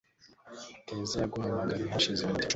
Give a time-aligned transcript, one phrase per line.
[0.85, 2.47] keza yaguhamagaye hashize iminota icumi.